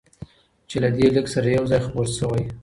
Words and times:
چې 0.69 0.75
له 0.83 0.89
دې 0.97 1.07
لیک 1.15 1.27
سره 1.33 1.47
یو 1.57 1.63
ځای 1.71 1.81
خپور 1.87 2.07
شوی، 2.17 2.43